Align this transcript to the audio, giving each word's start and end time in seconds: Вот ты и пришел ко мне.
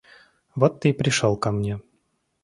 Вот 0.55 0.79
ты 0.79 0.89
и 0.89 0.93
пришел 0.93 1.37
ко 1.37 1.51
мне. 1.51 1.79